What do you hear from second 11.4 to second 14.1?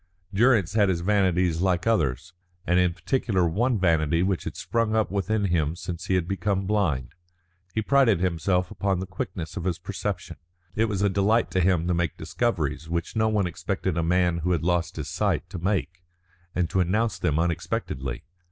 to him to make discoveries which no one expected a